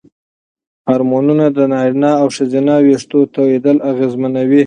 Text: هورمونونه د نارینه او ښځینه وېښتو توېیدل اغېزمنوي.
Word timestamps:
هورمونونه 0.89 1.45
د 1.57 1.59
نارینه 1.73 2.11
او 2.21 2.27
ښځینه 2.35 2.73
وېښتو 2.85 3.19
توېیدل 3.35 3.77
اغېزمنوي. 3.91 4.59